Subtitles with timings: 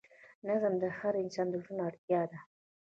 [0.47, 2.39] نظم د هر انسان د ژوند اړتیا ده.